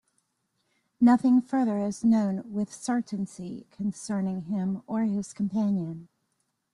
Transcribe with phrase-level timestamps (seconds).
[0.99, 6.07] Nothing further is known with certainty concerning him or his companion.